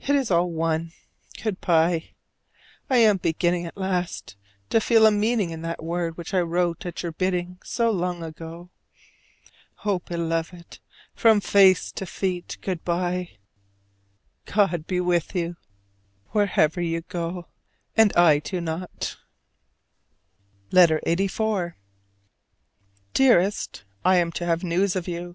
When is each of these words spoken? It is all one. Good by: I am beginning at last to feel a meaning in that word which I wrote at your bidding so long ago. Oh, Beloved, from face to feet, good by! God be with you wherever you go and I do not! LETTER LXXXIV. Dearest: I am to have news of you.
It 0.00 0.10
is 0.14 0.30
all 0.30 0.50
one. 0.50 0.92
Good 1.42 1.62
by: 1.62 2.10
I 2.90 2.98
am 2.98 3.16
beginning 3.16 3.64
at 3.64 3.74
last 3.78 4.36
to 4.68 4.82
feel 4.82 5.06
a 5.06 5.10
meaning 5.10 5.48
in 5.48 5.62
that 5.62 5.82
word 5.82 6.18
which 6.18 6.34
I 6.34 6.40
wrote 6.40 6.84
at 6.84 7.02
your 7.02 7.12
bidding 7.12 7.60
so 7.64 7.90
long 7.90 8.22
ago. 8.22 8.68
Oh, 9.82 10.00
Beloved, 10.00 10.78
from 11.14 11.40
face 11.40 11.90
to 11.92 12.04
feet, 12.04 12.58
good 12.60 12.84
by! 12.84 13.38
God 14.44 14.86
be 14.86 15.00
with 15.00 15.34
you 15.34 15.56
wherever 16.32 16.82
you 16.82 17.00
go 17.00 17.46
and 17.96 18.12
I 18.14 18.40
do 18.40 18.60
not! 18.60 19.16
LETTER 20.70 21.00
LXXXIV. 21.06 21.72
Dearest: 23.14 23.84
I 24.04 24.16
am 24.16 24.32
to 24.32 24.44
have 24.44 24.62
news 24.62 24.94
of 24.94 25.08
you. 25.08 25.34